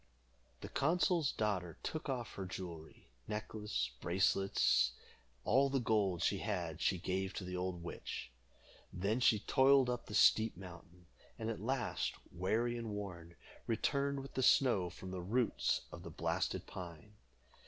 The 0.61 0.67
consul's 0.69 1.31
daughter 1.31 1.77
took 1.83 2.09
off 2.09 2.29
all 2.29 2.37
her 2.37 2.45
jewelry, 2.47 3.11
necklace, 3.27 3.91
bracelets, 4.01 4.93
and 4.93 5.01
all 5.43 5.69
the 5.69 5.79
gold 5.79 6.23
she 6.23 6.39
had 6.39 6.81
she 6.81 6.97
gave 6.97 7.35
to 7.35 7.43
the 7.43 7.55
old 7.55 7.83
witch. 7.83 8.31
Then 8.91 9.19
she 9.19 9.37
toiled 9.41 9.91
up 9.91 10.07
the 10.07 10.15
steep 10.15 10.57
mountain, 10.57 11.05
and 11.37 11.51
at 11.51 11.61
last, 11.61 12.15
weary 12.31 12.79
and 12.79 12.89
worn, 12.89 13.35
returned 13.67 14.21
with 14.21 14.33
the 14.33 14.41
snow 14.41 14.89
from 14.89 15.11
the 15.11 15.21
roots 15.21 15.81
of 15.91 16.01
the 16.01 16.09
blasted 16.09 16.65
pine. 16.65 17.13